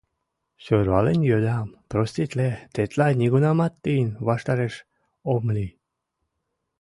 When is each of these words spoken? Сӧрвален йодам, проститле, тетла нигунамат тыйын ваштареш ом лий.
Сӧрвален 0.63 1.19
йодам, 1.29 1.67
проститле, 1.89 2.49
тетла 2.73 3.07
нигунамат 3.19 3.73
тыйын 3.83 4.09
ваштареш 4.27 4.75
ом 5.33 5.43
лий. 5.55 5.71